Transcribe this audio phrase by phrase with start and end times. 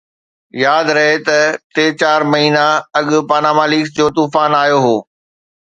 [0.63, 1.37] ياد رهي ته
[1.73, 2.65] ٽي چار مهينا
[2.99, 4.97] اڳ پاناما ليڪس جو طوفان آيو هو